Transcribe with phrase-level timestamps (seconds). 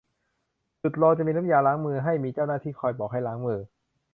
[0.81, 3.59] จุดรอจะมีน้ำยาล้างมือให้ มีเจ้าหน้าที่คอยบอกให้ล้างมือ